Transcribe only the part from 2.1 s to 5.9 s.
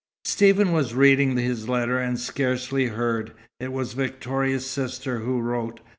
scarcely heard. It was Victoria's sister who wrote.